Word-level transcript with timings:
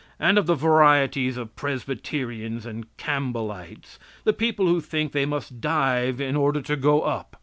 And 0.19 0.39
of 0.39 0.47
the 0.47 0.55
varieties 0.55 1.37
of 1.37 1.55
Presbyterians 1.55 2.65
and 2.65 2.87
Campbellites. 2.97 3.99
The 4.23 4.33
people 4.33 4.65
who 4.65 4.81
think 4.81 5.11
they 5.11 5.27
must 5.27 5.61
dive 5.61 6.19
in 6.19 6.35
order 6.35 6.63
to 6.63 6.75
go 6.75 7.03
up. 7.03 7.37